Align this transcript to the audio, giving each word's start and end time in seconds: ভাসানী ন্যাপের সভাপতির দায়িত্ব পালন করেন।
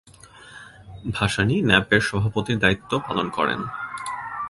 ভাসানী 1.11 1.55
ন্যাপের 1.61 2.01
সভাপতির 2.01 2.57
দায়িত্ব 2.59 2.91
পালন 3.07 3.27
করেন। 3.29 3.59